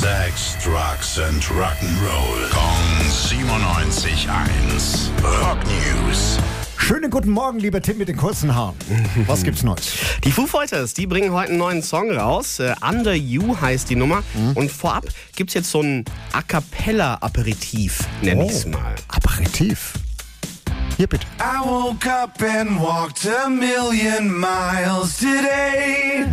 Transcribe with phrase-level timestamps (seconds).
[0.00, 2.48] Sex, Drugs and Rock'n'Roll.
[2.52, 5.10] Kong 97.1.
[5.22, 6.38] Rock News.
[6.78, 8.76] Schönen guten Morgen, lieber Tim mit den kurzen Haaren.
[9.26, 9.92] Was gibt's Neues?
[10.24, 12.60] Die Foo Fighters, die bringen heute einen neuen Song raus.
[12.60, 14.22] Äh, Under You heißt die Nummer.
[14.54, 15.04] Und vorab
[15.36, 18.94] gibt's jetzt so ein A Cappella-Aperitif, nenne ich's mal.
[19.08, 19.92] Aperitif.
[20.96, 21.26] Hier bitte.
[21.40, 26.24] I woke up and walked a million miles today.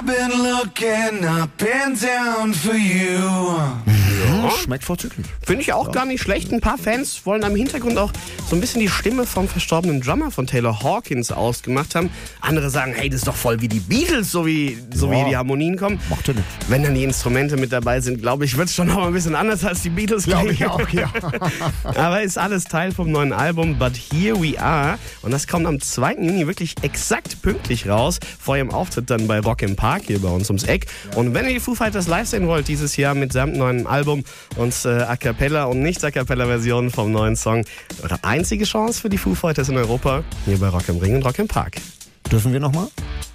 [0.00, 4.09] I've been looking up and down for you.
[4.62, 5.26] Schmeckt vorzüglich.
[5.44, 6.52] Finde ich auch gar nicht schlecht.
[6.52, 8.12] Ein paar Fans wollen am Hintergrund auch
[8.48, 12.10] so ein bisschen die Stimme vom verstorbenen Drummer von Taylor Hawkins ausgemacht haben.
[12.40, 15.24] Andere sagen, hey, das ist doch voll wie die Beatles, so wie, so Ja.
[15.26, 16.00] wie die Harmonien kommen.
[16.08, 16.48] Macht ja nichts.
[16.68, 19.12] Wenn dann die Instrumente mit dabei sind, glaube ich, wird es schon noch mal ein
[19.12, 20.24] bisschen anders als die Beatles.
[20.24, 21.10] Glaube ich auch, ja.
[21.84, 24.98] Aber ist alles Teil vom neuen Album But Here We Are.
[25.22, 26.14] Und das kommt am 2.
[26.14, 28.18] Juni wirklich exakt pünktlich raus.
[28.38, 30.86] Vor ihrem Auftritt dann bei Rock im Park hier bei uns ums Eck.
[31.16, 34.09] Und wenn ihr die Foo Fighters live sehen wollt dieses Jahr mit samt neuen Album
[34.56, 37.64] und äh, A Cappella und nicht A Cappella Versionen vom neuen Song,
[38.02, 41.24] eure einzige Chance für die Foo Fighters in Europa hier bei Rock im Ring und
[41.24, 41.76] Rock im Park.
[42.30, 42.88] Dürfen wir nochmal?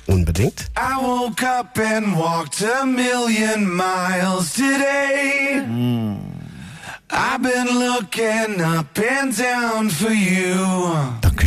[0.07, 0.67] Unbedingt.
[0.77, 5.63] I woke up and walked a million miles today.
[7.09, 11.14] I've been looking up and down for you.